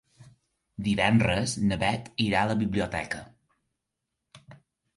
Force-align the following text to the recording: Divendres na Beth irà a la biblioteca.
Divendres 0.87 1.53
na 1.73 1.77
Beth 1.85 2.09
irà 2.27 2.41
a 2.43 2.49
la 2.55 2.57
biblioteca. 2.63 3.23